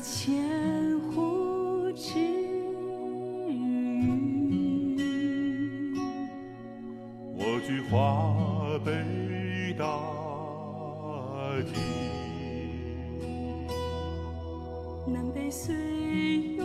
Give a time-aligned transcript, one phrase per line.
[0.00, 2.18] 千湖之隅，
[7.36, 8.92] 我居华北
[9.76, 9.84] 大
[11.66, 11.72] 地，
[15.10, 15.74] 南北虽
[16.56, 16.64] 有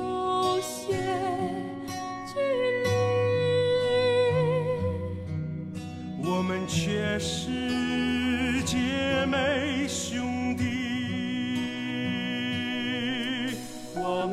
[14.08, 14.26] 我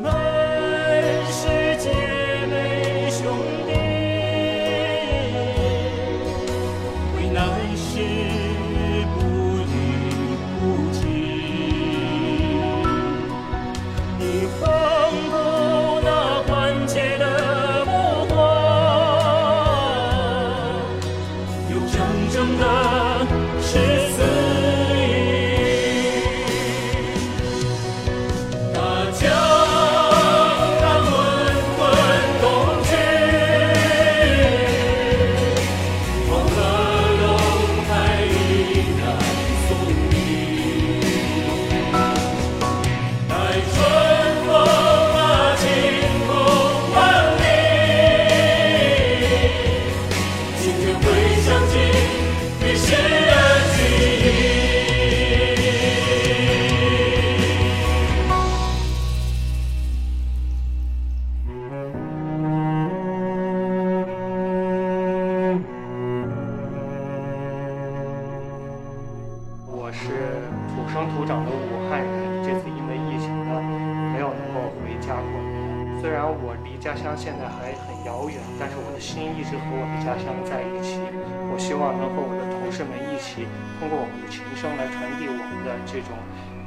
[76.84, 81.00] 家乡现在还很遥远，但是我的心一直和我的家乡在一起。
[81.48, 83.48] 我希望能和我的同事们一起，
[83.80, 86.12] 通过我们的琴声来传递我们的这种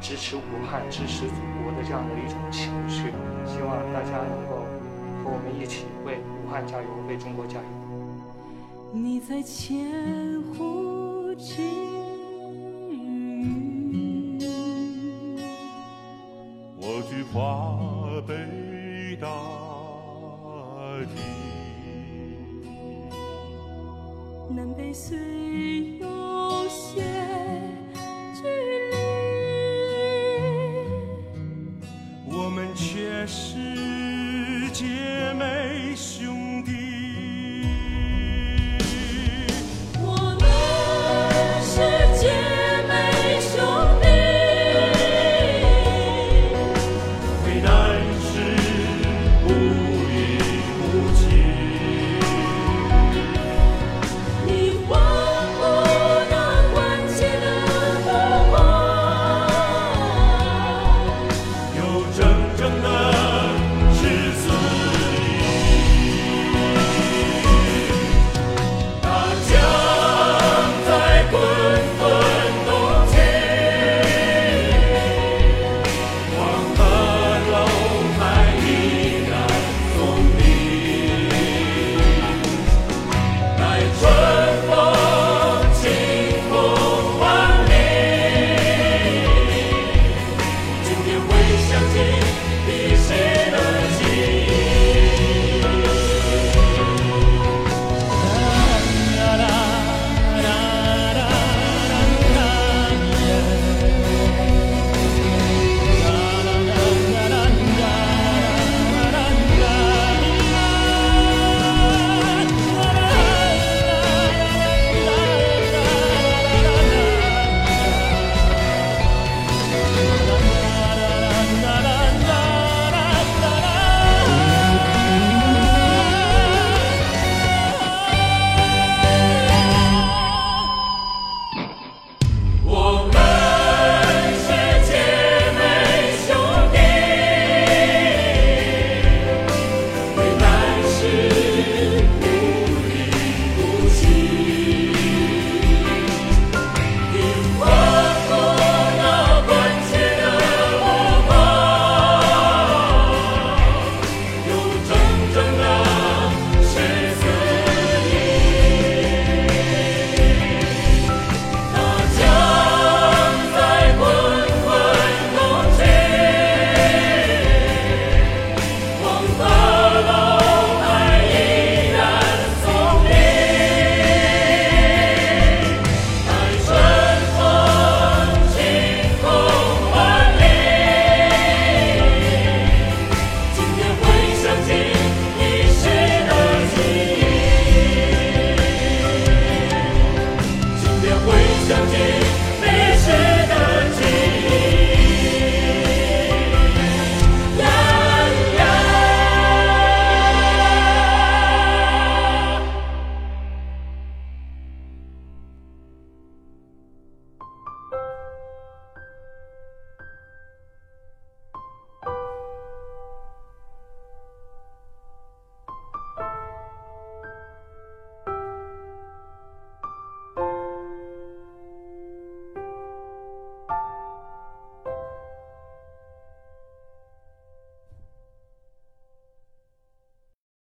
[0.01, 3.13] 支持武汉、支持祖国的这样的一种情绪。
[3.45, 4.66] 希望大家能够
[5.22, 7.69] 和我们一起为武汉加油，为中国加油。
[8.91, 9.85] 你在千
[10.57, 11.61] 呼之，
[16.81, 17.78] 我菊花
[24.50, 25.18] 南北虽
[26.00, 27.03] 有些